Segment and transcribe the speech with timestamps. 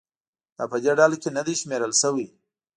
[0.57, 2.27] دا په دې ډله کې نه دي شمېرل شوي.